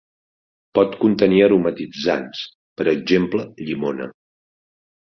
Pot 0.79 0.95
contenir 1.03 1.43
aromatitzants, 1.49 2.43
per 2.81 2.89
exemple 2.97 3.47
llimona. 3.71 4.15